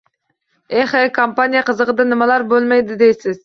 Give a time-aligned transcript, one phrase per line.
[0.83, 3.37] Eh-he, «kampaniya» qizig‘ida nimalar bo‘lmadi, deysiz...